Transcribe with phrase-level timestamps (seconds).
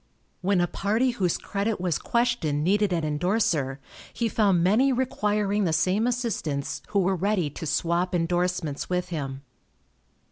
[0.41, 3.77] When a party whose credit was questioned needed an indorser,
[4.11, 9.43] he found many requiring the same assistance who were ready to swap indorsements with him.